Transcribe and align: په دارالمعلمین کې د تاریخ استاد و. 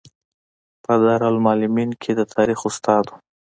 په 0.83 0.93
دارالمعلمین 1.03 1.89
کې 2.01 2.11
د 2.19 2.21
تاریخ 2.35 2.59
استاد 2.69 3.05
و. 3.09 3.13